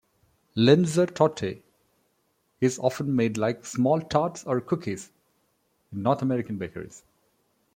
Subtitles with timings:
[0.57, 1.61] Linzer Torte
[2.59, 5.11] is often made like small tarts or cookies
[5.93, 7.03] in North American bakeries.